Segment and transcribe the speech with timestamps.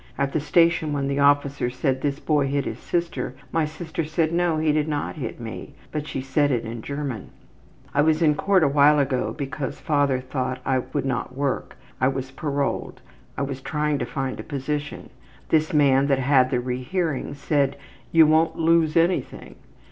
[0.17, 4.31] At the station when the officer said this boy hit his sister, my sister said,
[4.31, 7.29] `No, he did not hit me,' but she said it in German.
[7.93, 11.77] ``I was in court awhile ago because father thought I would not work.
[12.01, 12.99] I was paroled.
[13.37, 15.11] I was trying to find a position.
[15.49, 17.77] This man that had the rehearing said,
[18.11, 19.53] `You wont lose anything.'